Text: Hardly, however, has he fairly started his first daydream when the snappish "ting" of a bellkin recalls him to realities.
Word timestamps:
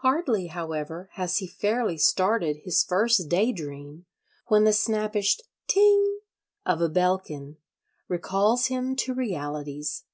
Hardly, 0.00 0.46
however, 0.46 1.10
has 1.16 1.36
he 1.36 1.46
fairly 1.46 1.98
started 1.98 2.62
his 2.64 2.82
first 2.82 3.28
daydream 3.28 4.06
when 4.46 4.64
the 4.64 4.72
snappish 4.72 5.38
"ting" 5.66 6.20
of 6.64 6.80
a 6.80 6.88
bellkin 6.88 7.58
recalls 8.08 8.68
him 8.68 8.96
to 8.96 9.12
realities. 9.12 10.04